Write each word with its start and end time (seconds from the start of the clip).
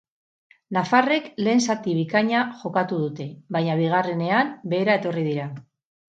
Nafarrek 0.77 1.27
lehen 1.47 1.61
zati 1.73 1.93
bikaina 1.97 2.39
jokatu 2.63 2.99
dute, 3.03 3.29
baina 3.59 3.77
bigarrenean 3.83 4.53
behera 4.75 4.99
etorri 5.03 5.29
dira. 5.31 5.49